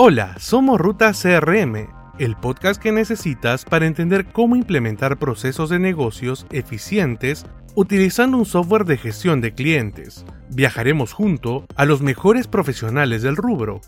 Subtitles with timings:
[0.00, 1.88] Hola, somos Ruta CRM,
[2.20, 8.84] el podcast que necesitas para entender cómo implementar procesos de negocios eficientes utilizando un software
[8.84, 10.24] de gestión de clientes.
[10.50, 13.80] Viajaremos junto a los mejores profesionales del rubro,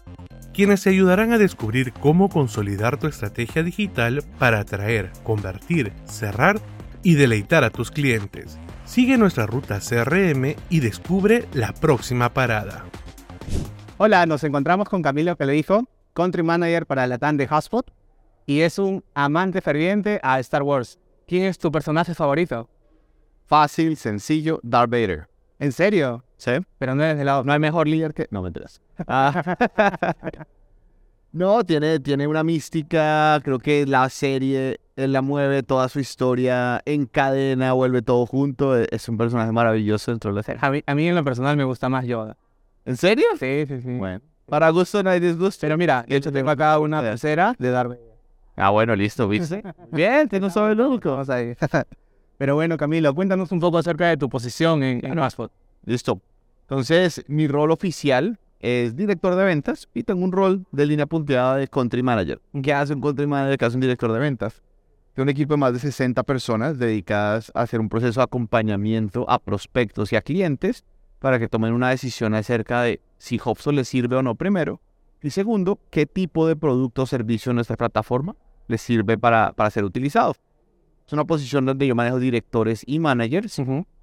[0.52, 6.60] quienes te ayudarán a descubrir cómo consolidar tu estrategia digital para atraer, convertir, cerrar
[7.04, 8.58] y deleitar a tus clientes.
[8.84, 12.84] Sigue nuestra ruta CRM y descubre la próxima parada.
[13.96, 17.92] Hola, nos encontramos con Camilo que le dijo, Country Manager para la TAN de Hotspot,
[18.46, 20.98] y es un amante ferviente a Star Wars.
[21.26, 22.68] ¿Quién es tu personaje favorito?
[23.46, 25.28] Fácil, sencillo, Darth Vader.
[25.58, 26.24] ¿En serio?
[26.36, 26.52] ¿Sí?
[26.78, 28.26] Pero no, es de lado, no hay mejor líder que...
[28.30, 28.80] No me enteras.
[31.32, 36.80] no, tiene, tiene una mística, creo que la serie, él la mueve toda su historia,
[36.86, 40.60] encadena, vuelve todo junto, e, es un personaje maravilloso dentro de la serie.
[40.62, 42.36] A mí, a mí en lo personal me gusta más Yoda.
[42.84, 43.26] ¿En serio?
[43.38, 43.98] Sí, sí, sí.
[43.98, 45.60] Bueno, para gusto no hay disgusto.
[45.62, 48.00] Pero mira, de hecho tengo acá una tercera de Vader.
[48.56, 49.62] Ah, bueno, listo, ¿viste?
[49.92, 51.12] Bien, tengo sobre loco.
[51.12, 51.54] Vamos ahí.
[52.38, 55.52] Pero bueno, Camilo, cuéntanos un poco acerca de tu posición en, en Hotspot.
[55.84, 56.20] Listo.
[56.62, 61.56] Entonces, mi rol oficial es director de ventas y tengo un rol de línea punteada
[61.56, 62.40] de country manager.
[62.62, 63.58] ¿Qué hace un country manager?
[63.58, 64.62] ¿Qué hace un director de ventas?
[65.14, 69.28] Tengo un equipo de más de 60 personas dedicadas a hacer un proceso de acompañamiento
[69.28, 70.84] a prospectos y a clientes
[71.18, 74.80] para que tomen una decisión acerca de si Hopson les sirve o no primero.
[75.22, 78.34] Y segundo, qué tipo de producto o servicio en nuestra plataforma
[78.66, 80.34] les sirve para, para ser utilizado.
[81.06, 83.60] Es una posición donde yo manejo directores y managers,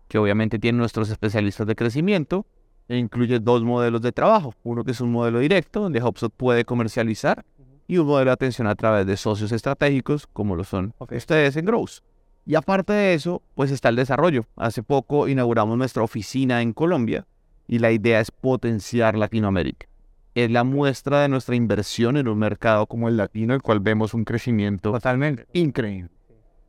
[0.08, 2.46] que obviamente tienen nuestros especialistas de crecimiento,
[2.88, 4.54] e incluye dos modelos de trabajo.
[4.64, 7.44] Uno que es un modelo directo, donde HubSpot puede comercializar,
[7.88, 11.66] y un modelo de atención a través de socios estratégicos, como lo son ustedes en
[11.66, 12.02] Growth.
[12.46, 14.46] Y aparte de eso, pues está el desarrollo.
[14.56, 17.26] Hace poco inauguramos nuestra oficina en Colombia,
[17.68, 19.88] y la idea es potenciar Latinoamérica.
[20.36, 24.14] Es la muestra de nuestra inversión en un mercado como el latino, el cual vemos
[24.14, 25.48] un crecimiento Totalmente.
[25.54, 26.12] increíble.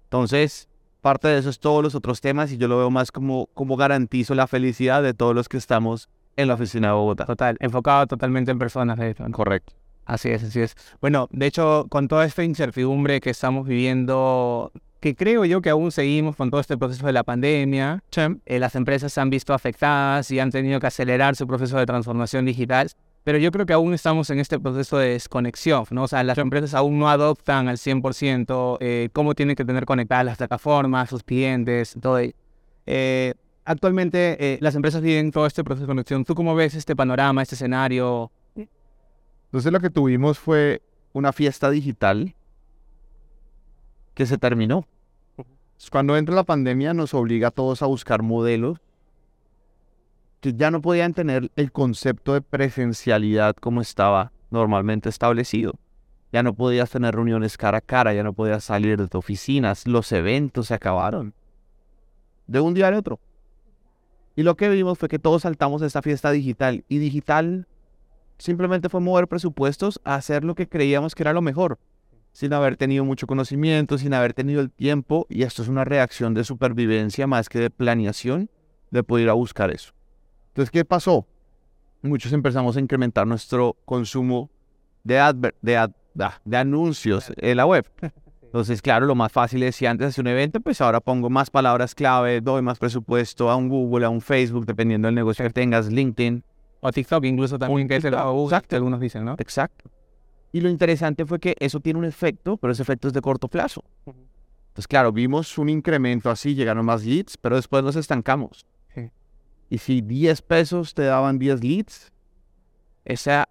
[0.05, 0.69] Entonces,
[1.03, 3.77] parte de eso es todos los otros temas y yo lo veo más como, como
[3.77, 7.27] garantizo la felicidad de todos los que estamos en la oficina de Bogotá.
[7.27, 9.29] Total, enfocado totalmente en personas de esto.
[9.29, 9.37] ¿no?
[9.37, 9.75] Correcto.
[10.07, 10.75] Así es, así es.
[11.03, 15.93] Bueno, de hecho, con toda esta incertidumbre que estamos viviendo, que creo yo que aún
[15.93, 18.03] seguimos con todo este proceso de la pandemia,
[18.47, 21.87] eh, las empresas se han visto afectadas y han tenido que acelerar su proceso de
[21.87, 22.91] transformación digital.
[23.25, 26.05] Pero yo creo que aún estamos en este proceso de desconexión, ¿no?
[26.05, 30.25] O sea, las empresas aún no adoptan al 100% eh, cómo tienen que tener conectadas
[30.25, 32.21] las plataformas, sus clientes, todo.
[32.87, 33.35] Eh,
[33.67, 36.25] actualmente eh, las empresas viven todo este proceso de conexión.
[36.25, 38.33] ¿Tú cómo ves este panorama, este escenario?
[38.57, 40.81] Entonces lo que tuvimos fue
[41.13, 42.35] una fiesta digital
[44.19, 44.85] que se terminó.
[45.93, 48.81] Cuando entra la pandemia nos obliga a todos a buscar modelos
[50.41, 55.75] que ya no podían tener el concepto de presencialidad como estaba normalmente establecido.
[56.33, 60.11] Ya no podías tener reuniones cara a cara, ya no podías salir de oficinas, los
[60.11, 61.33] eventos se acabaron.
[62.49, 63.21] De un día al otro.
[64.35, 66.85] Y lo que vimos fue que todos saltamos a esta fiesta digital.
[66.89, 67.69] Y digital
[68.37, 71.79] simplemente fue mover presupuestos a hacer lo que creíamos que era lo mejor.
[72.39, 75.27] Sin haber tenido mucho conocimiento, sin haber tenido el tiempo.
[75.29, 78.49] Y esto es una reacción de supervivencia más que de planeación
[78.93, 79.91] de poder ir a buscar eso.
[80.51, 81.27] Entonces, ¿qué pasó?
[82.01, 84.51] Muchos empezamos a incrementar nuestro consumo
[85.03, 85.91] de, adver de, ad
[86.45, 87.85] de anuncios en la web.
[88.45, 91.51] Entonces, claro, lo más fácil es si antes hacía un evento, pues ahora pongo más
[91.51, 95.51] palabras clave, doy más presupuesto a un Google, a un Facebook, dependiendo del negocio que
[95.51, 96.45] tengas, LinkedIn.
[96.83, 98.77] O TikTok incluso también, que lo usa, Exacto.
[98.77, 99.35] algunos dicen, ¿no?
[99.41, 99.91] Exacto.
[100.53, 103.49] Y lo interesante fue que eso tiene un efecto, pero ese efecto es de corto
[103.49, 103.85] plazo.
[104.07, 108.67] Entonces, claro, vimos un incremento así, llegaron más leads, pero después nos estancamos.
[108.95, 109.11] Sí.
[109.69, 112.13] Y si 10 pesos te daban 10 leads,
[113.05, 113.49] esa,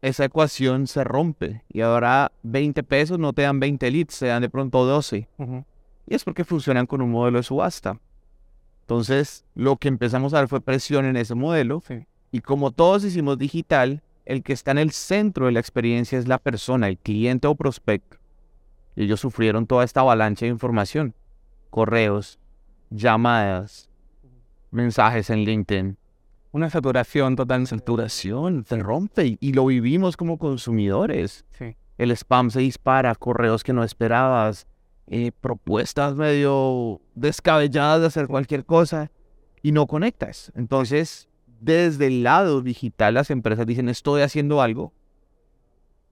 [0.00, 1.64] esa ecuación se rompe.
[1.68, 5.28] Y ahora 20 pesos no te dan 20 leads, te dan de pronto 12.
[6.06, 8.00] Y es porque funcionan con un modelo de subasta.
[8.82, 11.82] Entonces, lo que empezamos a ver fue presión en ese modelo.
[11.86, 12.06] Sí.
[12.32, 16.28] Y como todos hicimos digital, el que está en el centro de la experiencia es
[16.28, 18.18] la persona, el cliente o prospecto.
[18.94, 21.14] Y ellos sufrieron toda esta avalancha de información.
[21.70, 22.38] Correos,
[22.90, 23.88] llamadas,
[24.70, 25.96] mensajes en LinkedIn.
[26.52, 27.66] Una saturación total.
[27.66, 31.44] Saturación, se rompe y, y lo vivimos como consumidores.
[31.58, 31.76] Sí.
[31.98, 34.66] El spam se dispara, correos que no esperabas,
[35.06, 39.10] eh, propuestas medio descabelladas de hacer cualquier cosa
[39.60, 40.52] y no conectas.
[40.54, 41.28] Entonces,
[41.60, 44.92] desde el lado digital, las empresas dicen estoy haciendo algo,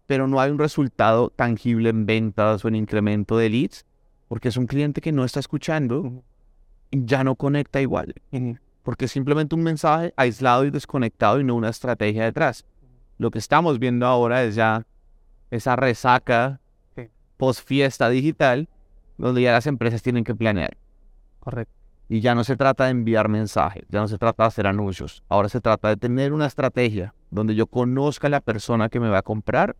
[0.06, 3.86] pero no hay un resultado tangible en ventas o en incremento de leads,
[4.28, 6.22] porque es un cliente que no está escuchando
[6.90, 8.14] y ya no conecta igual,
[8.82, 12.66] porque es simplemente un mensaje aislado y desconectado y no una estrategia detrás.
[13.16, 14.86] Lo que estamos viendo ahora es ya
[15.50, 16.60] esa resaca
[17.38, 18.68] post fiesta digital,
[19.16, 20.76] donde ya las empresas tienen que planear.
[21.40, 21.77] Correcto.
[22.08, 25.22] Y ya no se trata de enviar mensajes, ya no se trata de hacer anuncios.
[25.28, 29.10] Ahora se trata de tener una estrategia donde yo conozca a la persona que me
[29.10, 29.76] va a comprar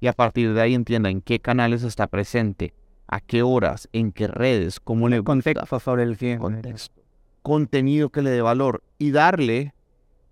[0.00, 2.74] y a partir de ahí entienda en qué canales está presente,
[3.08, 7.02] a qué horas, en qué redes, cómo le Contexto sobre el contexto,
[7.42, 9.74] contenido que le dé valor y darle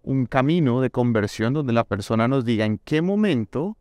[0.02, 3.76] un camino de conversión donde la persona nos diga en qué momento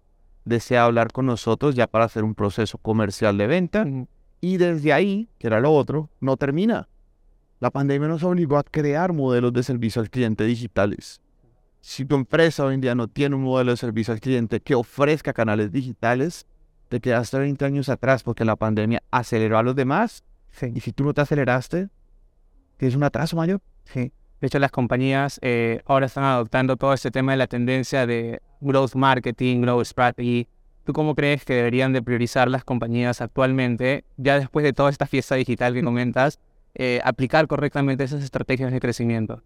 [0.45, 3.85] desea hablar con nosotros ya para hacer un proceso comercial de venta
[4.41, 6.87] y desde ahí, que era lo otro, no termina.
[7.59, 11.21] La pandemia nos obligó a crear modelos de servicio al cliente digitales.
[11.81, 14.75] Si tu empresa hoy en día no tiene un modelo de servicio al cliente que
[14.75, 16.45] ofrezca canales digitales,
[16.87, 20.23] te quedaste 20 años atrás porque la pandemia aceleró a los demás.
[20.51, 20.71] Sí.
[20.73, 21.89] Y si tú no te aceleraste,
[22.77, 23.61] tienes un atraso mayor.
[23.83, 24.13] Sí.
[24.39, 28.41] De hecho, las compañías eh, ahora están adoptando todo este tema de la tendencia de
[28.61, 30.47] growth marketing, growth strategy.
[30.85, 35.05] ¿Tú cómo crees que deberían de priorizar las compañías actualmente, ya después de toda esta
[35.05, 36.39] fiesta digital que comentas,
[36.81, 39.43] eh, aplicar correctamente esas estrategias de crecimiento?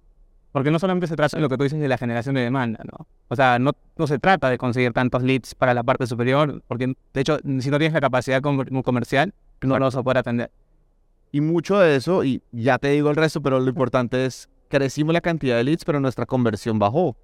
[0.52, 2.80] Porque no solamente se trata de lo que tú dices de la generación de demanda,
[2.84, 3.08] ¿no?
[3.28, 6.94] O sea, no, no se trata de conseguir tantos leads para la parte superior, porque
[7.14, 10.52] de hecho, si no tienes la capacidad comer- comercial, no lo vas a poder atender.
[11.32, 15.12] Y mucho de eso, y ya te digo el resto, pero lo importante es, crecimos
[15.14, 17.08] la cantidad de leads, pero nuestra conversión bajó.
[17.08, 17.18] O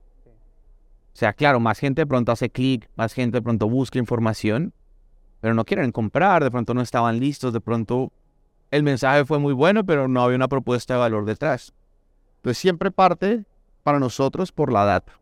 [1.13, 4.73] sea, claro, más gente de pronto hace clic, más gente de pronto busca información,
[5.39, 8.11] pero no quieren comprar, de pronto no estaban listos, de pronto
[8.71, 11.73] el mensaje fue muy bueno, pero no había una propuesta de valor detrás.
[12.37, 13.45] Entonces siempre parte
[13.83, 15.13] para nosotros por la data.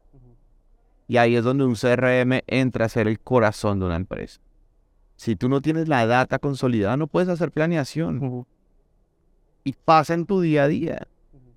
[1.08, 4.42] Y ahí es donde un CRM entra a ser el corazón de una empresa.
[5.16, 8.46] Si tú no tienes la data consolidada, no puedes hacer planeación
[9.64, 11.08] y pasa en tu día a día.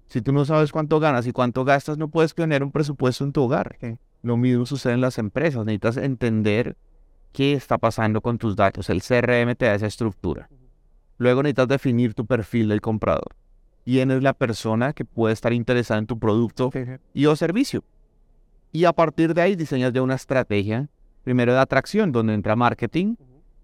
[0.07, 3.33] Si tú no sabes cuánto ganas y cuánto gastas, no puedes planear un presupuesto en
[3.33, 3.77] tu hogar.
[4.23, 5.65] Lo mismo sucede en las empresas.
[5.65, 6.77] Necesitas entender
[7.33, 8.89] qué está pasando con tus datos.
[8.91, 10.49] El CRM te da esa estructura.
[11.21, 13.37] Luego necesitas definir tu perfil del comprador.
[13.85, 16.71] ¿Quién es la persona que puede estar interesada en tu producto
[17.13, 17.85] y o servicio?
[18.73, 20.89] Y a partir de ahí diseñas ya una estrategia,
[21.23, 23.17] primero de atracción, donde entra marketing,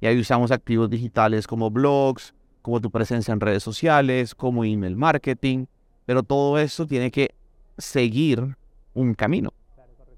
[0.02, 4.94] y ahí usamos activos digitales como blogs, como tu presencia en redes sociales, como email
[4.94, 5.64] marketing,
[6.04, 7.34] pero todo eso tiene que
[7.78, 8.54] seguir
[8.92, 9.54] un camino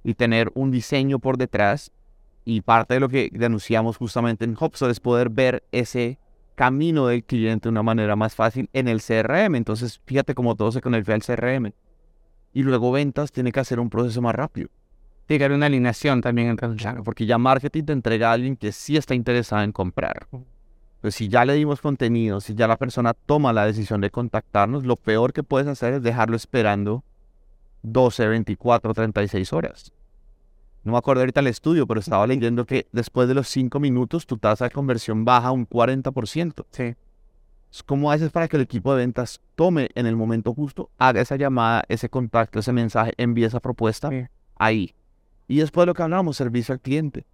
[0.02, 1.92] y tener un diseño por detrás.
[2.44, 6.18] Y parte de lo que denunciamos justamente en Hopsol es poder ver ese
[6.58, 9.54] camino del cliente de una manera más fácil en el CRM.
[9.54, 11.72] Entonces, fíjate cómo todo se conecta al CRM.
[12.52, 14.68] Y luego ventas tiene que hacer un proceso más rápido.
[15.26, 18.56] Tiene que haber una alineación también entre Claro, porque ya marketing te entrega a alguien
[18.56, 20.26] que sí está interesado en comprar.
[21.00, 24.84] Pues si ya le dimos contenido, si ya la persona toma la decisión de contactarnos,
[24.84, 27.04] lo peor que puedes hacer es dejarlo esperando
[27.82, 29.92] 12, 24, 36 horas.
[30.84, 34.26] No me acuerdo ahorita el estudio, pero estaba leyendo que después de los 5 minutos
[34.26, 36.64] tu tasa de conversión baja un 40%.
[36.70, 36.94] Sí.
[37.84, 41.36] ¿Cómo haces para que el equipo de ventas tome en el momento justo, haga esa
[41.36, 44.24] llamada, ese contacto, ese mensaje, envíe esa propuesta Sí.
[44.56, 44.94] ahí?
[45.48, 47.26] Y después lo que hablamos, servicio al cliente.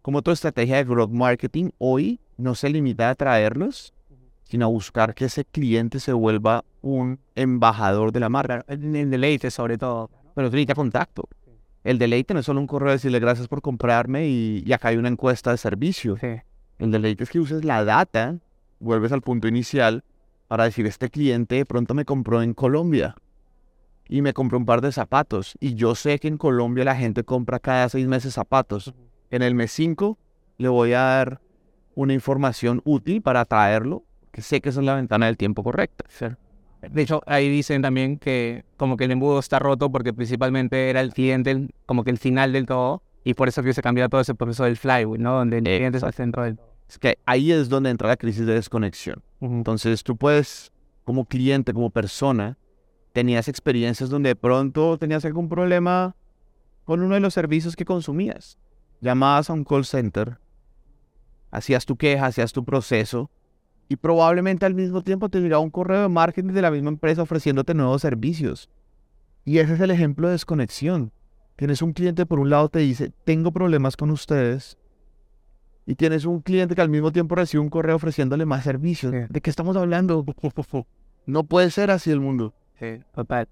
[0.00, 3.92] Como tu estrategia de growth marketing hoy no se limita a traerlos,
[4.44, 8.64] sino a buscar que ese cliente se vuelva un embajador de la marca.
[8.68, 10.10] El, el deleite sobre todo.
[10.34, 11.28] Pero necesita contacto.
[11.84, 14.88] El deleite no es solo un correo de decirle gracias por comprarme y, y acá
[14.88, 16.16] hay una encuesta de servicio.
[16.18, 16.40] Sí.
[16.78, 18.38] El deleite es que uses la data,
[18.78, 20.04] vuelves al punto inicial
[20.48, 23.16] para decir, este cliente de pronto me compró en Colombia
[24.08, 25.54] y me compró un par de zapatos.
[25.60, 28.92] Y yo sé que en Colombia la gente compra cada seis meses zapatos.
[29.30, 30.18] En el mes 5
[30.58, 31.40] le voy a dar
[31.94, 36.04] una información útil para atraerlo, que sé que esa es la ventana del tiempo correcta.
[36.90, 41.00] De hecho, ahí dicen también que como que el embudo está roto porque principalmente era
[41.00, 44.20] el cliente como que el final del todo y por eso que se cambió todo
[44.20, 45.34] ese proceso del flywheel, ¿no?
[45.34, 46.72] Donde el cliente es el centro del todo.
[46.88, 49.22] Es que ahí es donde entra la crisis de desconexión.
[49.40, 50.72] Entonces tú puedes,
[51.04, 52.58] como cliente, como persona,
[53.12, 56.16] tenías experiencias donde de pronto tenías algún problema
[56.84, 58.58] con uno de los servicios que consumías.
[59.00, 60.38] Llamabas a un call center,
[61.50, 63.30] hacías tu queja, hacías tu proceso
[63.88, 67.22] y probablemente al mismo tiempo te llegaba un correo de marketing de la misma empresa
[67.22, 68.70] ofreciéndote nuevos servicios.
[69.44, 71.12] Y ese es el ejemplo de desconexión.
[71.56, 74.78] Tienes un cliente por un lado te dice, tengo problemas con ustedes.
[75.84, 79.12] Y tienes un cliente que al mismo tiempo recibe un correo ofreciéndole más servicios.
[79.12, 79.18] Sí.
[79.28, 80.24] ¿De qué estamos hablando?
[81.26, 82.54] No puede ser así el mundo.
[82.78, 83.48] Sí, total.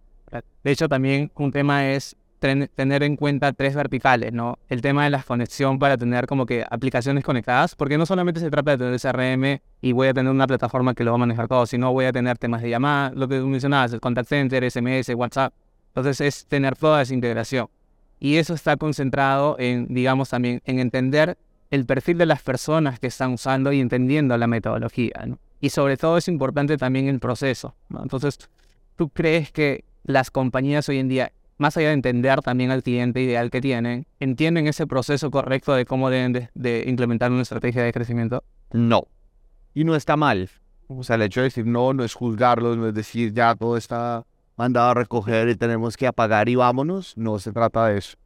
[0.63, 4.59] De hecho, también un tema es tener en cuenta tres verticales, ¿no?
[4.69, 8.51] El tema de la conexión para tener como que aplicaciones conectadas, porque no solamente se
[8.51, 11.47] trata de tener CRM y voy a tener una plataforma que lo va a manejar
[11.47, 14.69] todo, sino voy a tener temas de llamada, lo que tú mencionabas, el contact center,
[14.69, 15.53] SMS, WhatsApp.
[15.89, 17.69] Entonces es tener toda esa integración.
[18.19, 21.39] Y eso está concentrado en, digamos, también en entender
[21.71, 25.23] el perfil de las personas que están usando y entendiendo la metodología.
[25.27, 25.39] ¿no?
[25.61, 27.75] Y sobre todo es importante también el proceso.
[27.89, 28.03] ¿no?
[28.03, 28.39] Entonces,
[28.97, 33.21] ¿tú crees que las compañías hoy en día, más allá de entender también al cliente
[33.21, 37.83] ideal que tienen, entienden ese proceso correcto de cómo deben de, de implementar una estrategia
[37.83, 38.43] de crecimiento?
[38.73, 39.07] No.
[39.75, 40.49] Y no está mal.
[40.89, 43.77] O sea, el hecho de decir no, no es juzgarlos, no es decir ya todo
[43.77, 44.25] está
[44.57, 47.15] mandado a recoger y tenemos que apagar y vámonos.
[47.19, 48.17] No se trata de eso.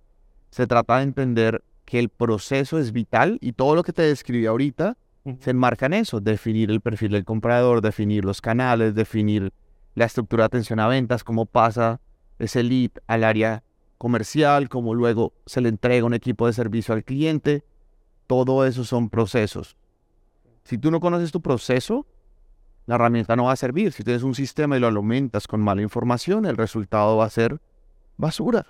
[0.50, 4.46] Se trata de entender que el proceso es vital y todo lo que te describí
[4.46, 4.96] ahorita
[5.40, 6.20] se enmarca en eso.
[6.20, 9.52] Definir el perfil del comprador, definir los canales, definir
[9.96, 12.00] la estructura de atención a ventas, cómo pasa
[12.38, 13.62] ese lead al área
[13.98, 17.64] comercial, cómo luego se le entrega un equipo de servicio al cliente.
[18.26, 19.76] Todo eso son procesos.
[20.64, 22.06] Si tú no conoces tu proceso,
[22.86, 23.92] la herramienta no va a servir.
[23.92, 27.60] Si tienes un sistema y lo aumentas con mala información, el resultado va a ser
[28.16, 28.66] basura.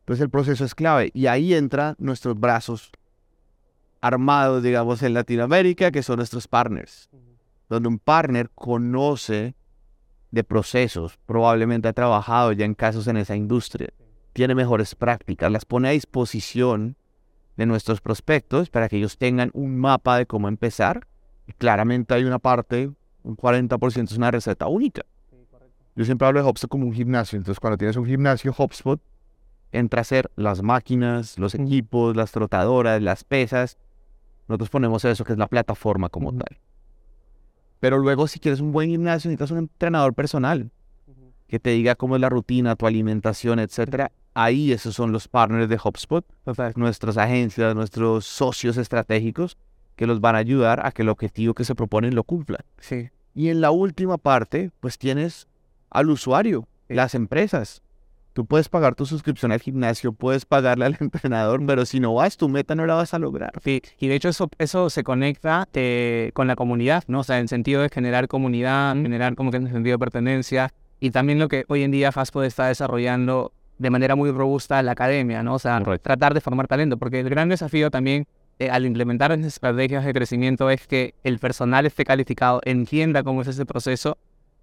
[0.00, 2.90] Entonces el proceso es clave y ahí entran nuestros brazos
[4.00, 7.10] armados, digamos, en Latinoamérica, que son nuestros partners.
[7.68, 9.54] Donde un partner conoce
[10.30, 13.88] de procesos, probablemente ha trabajado ya en casos en esa industria,
[14.32, 16.96] tiene mejores prácticas, las pone a disposición
[17.56, 21.08] de nuestros prospectos para que ellos tengan un mapa de cómo empezar.
[21.46, 22.90] Y claramente hay una parte,
[23.24, 25.02] un 40% es una receta única.
[25.96, 27.36] Yo siempre hablo de HubSpot como un gimnasio.
[27.36, 29.00] Entonces, cuando tienes un gimnasio HubSpot,
[29.72, 33.76] entra a ser las máquinas, los equipos, las trotadoras, las pesas.
[34.46, 36.60] Nosotros ponemos eso, que es la plataforma como tal.
[37.80, 40.70] Pero luego, si quieres un buen gimnasio, necesitas un entrenador personal
[41.46, 44.12] que te diga cómo es la rutina, tu alimentación, etcétera.
[44.34, 46.24] Ahí esos son los partners de HubSpot,
[46.76, 49.56] nuestras agencias, nuestros socios estratégicos
[49.96, 52.60] que los van a ayudar a que el objetivo que se proponen lo cumplan.
[52.78, 53.10] Sí.
[53.34, 55.48] Y en la última parte, pues tienes
[55.90, 57.82] al usuario, las empresas.
[58.38, 62.36] Tú puedes pagar tu suscripción al gimnasio, puedes pagarle al entrenador, pero si no vas,
[62.36, 63.50] tu meta no la vas a lograr.
[63.64, 67.18] Sí, y de hecho eso, eso se conecta eh, con la comunidad, ¿no?
[67.18, 69.98] O sea, en el sentido de generar comunidad, generar como que en el sentido de
[69.98, 74.80] pertenencia, y también lo que hoy en día Fastpod está desarrollando de manera muy robusta
[74.84, 75.54] la academia, ¿no?
[75.54, 76.04] O sea, Correcto.
[76.04, 78.28] tratar de formar talento, porque el gran desafío también
[78.60, 83.42] eh, al implementar estas estrategias de crecimiento es que el personal esté calificado, entienda cómo
[83.42, 84.16] es ese proceso,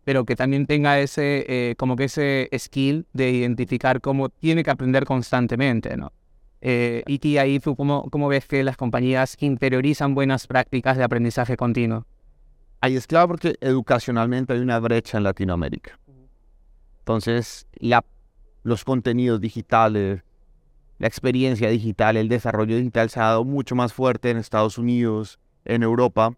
[0.05, 4.69] pero que también tenga ese, eh, como que ese skill de identificar cómo tiene que
[4.69, 6.13] aprender constantemente, ¿no?
[6.61, 11.03] Eh, y ti, ahí tú, ¿cómo, ¿cómo ves que las compañías interiorizan buenas prácticas de
[11.03, 12.05] aprendizaje continuo?
[12.81, 15.99] Ahí es claro porque educacionalmente hay una brecha en Latinoamérica.
[16.99, 18.05] Entonces, la,
[18.63, 20.23] los contenidos digitales,
[20.99, 25.39] la experiencia digital, el desarrollo digital se ha dado mucho más fuerte en Estados Unidos,
[25.65, 26.35] en Europa,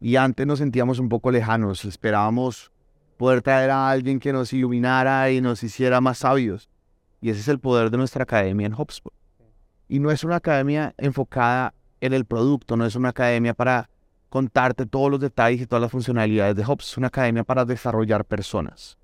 [0.00, 2.70] y antes nos sentíamos un poco lejanos, esperábamos
[3.20, 6.70] poder traer a alguien que nos iluminara y nos hiciera más sabios.
[7.20, 9.12] Y ese es el poder de nuestra academia en HubSpot.
[9.90, 13.90] Y no es una academia enfocada en el producto, no es una academia para
[14.30, 18.24] contarte todos los detalles y todas las funcionalidades de HubSpot, es una academia para desarrollar
[18.24, 18.96] personas.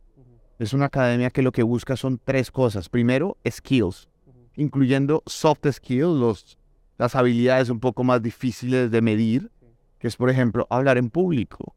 [0.59, 2.89] Es una academia que lo que busca son tres cosas.
[2.89, 4.09] Primero, skills,
[4.55, 6.59] incluyendo soft skills, los,
[6.97, 9.51] las habilidades un poco más difíciles de medir,
[9.99, 11.77] que es, por ejemplo, hablar en público,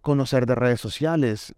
[0.00, 1.54] conocer de redes sociales.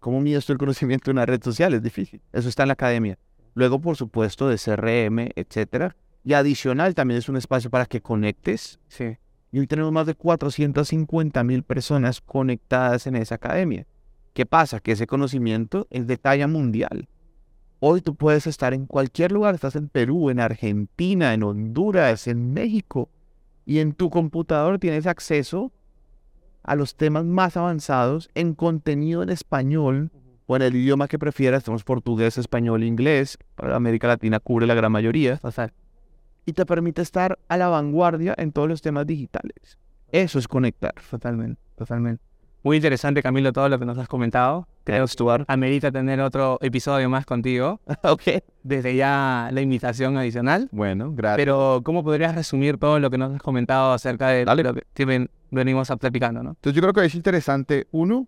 [0.00, 1.74] ¿Cómo mides tú el conocimiento de una red social?
[1.74, 2.20] Es difícil.
[2.32, 3.18] Eso está en la academia.
[3.54, 5.96] Luego, por supuesto, de CRM, etcétera.
[6.22, 8.78] Y adicional, también es un espacio para que conectes.
[8.88, 9.16] Sí.
[9.52, 13.86] Y hoy tenemos más de 450 mil personas conectadas en esa academia.
[14.34, 14.80] ¿Qué pasa?
[14.80, 17.08] Que ese conocimiento es de talla mundial.
[17.78, 22.52] Hoy tú puedes estar en cualquier lugar, estás en Perú, en Argentina, en Honduras, en
[22.52, 23.08] México,
[23.64, 25.72] y en tu computador tienes acceso
[26.66, 30.10] a los temas más avanzados en contenido en español
[30.46, 34.74] o en el idioma que prefieras, tenemos portugués, español, inglés, para América Latina cubre la
[34.74, 35.40] gran mayoría,
[36.44, 39.78] y te permite estar a la vanguardia en todos los temas digitales.
[40.12, 40.94] Eso es conectar.
[41.10, 42.22] totalmente, totalmente.
[42.66, 44.66] Muy interesante, Camilo, todo lo que nos has comentado.
[44.82, 47.78] Creo que amerita tener otro episodio más contigo.
[48.02, 48.22] ok.
[48.64, 50.68] Desde ya la invitación adicional.
[50.72, 51.36] Bueno, gracias.
[51.36, 54.64] Pero, ¿cómo podrías resumir todo lo que nos has comentado acerca de Dale.
[54.64, 56.50] lo que ven- venimos platicando, no?
[56.50, 58.26] Entonces yo creo que es interesante, uno,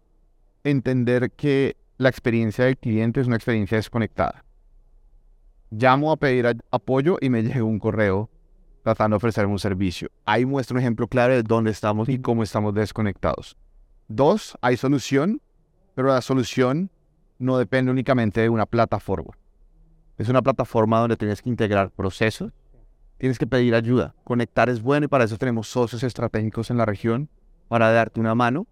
[0.62, 4.44] entender que la experiencia del cliente es una experiencia desconectada.
[5.72, 8.30] Llamo a pedir a- apoyo y me llega un correo
[8.84, 10.10] tratando de ofrecerme un servicio.
[10.24, 13.56] Ahí muestra un ejemplo claro de dónde estamos y cómo estamos desconectados.
[14.08, 15.42] Dos, hay solución,
[15.94, 16.90] pero la solución
[17.38, 19.36] no depende únicamente de una plataforma.
[20.16, 22.52] Es una plataforma donde tienes que integrar procesos,
[23.18, 24.14] tienes que pedir ayuda.
[24.24, 27.28] Conectar es bueno y para eso tenemos socios estratégicos en la región
[27.68, 28.66] para darte una mano.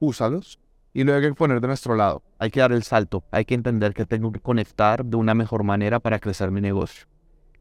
[0.00, 0.58] Úsalos
[0.92, 2.24] y luego hay que poner de nuestro lado.
[2.40, 3.22] Hay que dar el salto.
[3.30, 7.06] Hay que entender que tengo que conectar de una mejor manera para crecer mi negocio.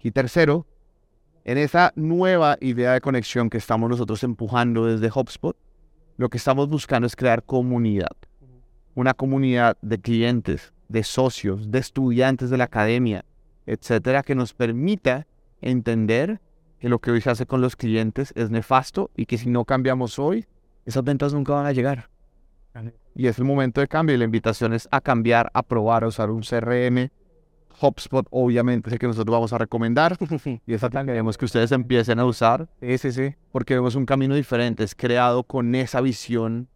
[0.02, 0.66] Y tercero,
[1.44, 5.56] En esa nueva idea de conexión que estamos nosotros empujando desde HubSpot,
[6.18, 8.16] lo que estamos buscando es crear comunidad.
[8.96, 13.24] Una comunidad de clientes, de socios, de estudiantes de la academia,
[13.68, 15.28] etcétera, que nos permita
[15.62, 16.42] entender
[16.80, 19.66] que lo que hoy se hace con los clientes es nefasto y que si no
[19.66, 20.46] cambiamos hoy,
[20.86, 22.10] esas ventas nunca van a llegar.
[23.16, 26.08] Y es el momento de cambio y la invitación es a cambiar, a probar, a
[26.08, 27.10] usar un CRM,
[27.80, 30.18] HubSpot, obviamente, es el que nosotros vamos a recomendar.
[30.66, 32.68] y esa queremos que ustedes empiecen a usar.
[32.82, 33.36] Sí, sí, sí.
[33.52, 34.84] Porque vemos un camino diferente.
[34.84, 36.68] Es creado con esa visión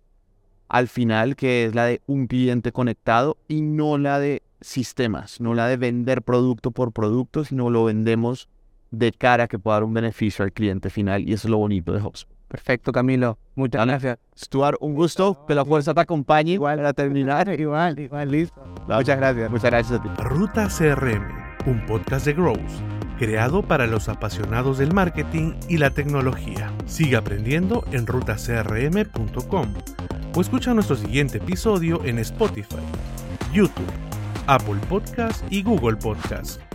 [0.70, 5.54] al final, que es la de un cliente conectado y no la de sistemas, no
[5.54, 8.48] la de vender producto por producto, sino lo vendemos
[8.92, 11.28] de cara a que pueda dar un beneficio al cliente final.
[11.28, 12.41] Y eso es lo bonito de HubSpot.
[12.52, 13.38] Perfecto, Camilo.
[13.56, 14.18] Muchas gracias.
[14.38, 15.46] Stuart, un gusto.
[15.48, 16.52] Que la fuerza te acompañe.
[16.52, 17.48] Igual, para terminar.
[17.60, 18.62] Igual, igual, listo.
[18.90, 19.50] Muchas gracias.
[19.50, 20.10] Muchas gracias a ti.
[20.18, 21.24] Ruta CRM,
[21.66, 22.60] un podcast de Growth,
[23.18, 26.74] creado para los apasionados del marketing y la tecnología.
[26.86, 29.74] Sigue aprendiendo en rutacrm.com
[30.36, 32.84] o escucha nuestro siguiente episodio en Spotify,
[33.54, 33.86] YouTube,
[34.48, 36.71] Apple Podcast y Google Podcast.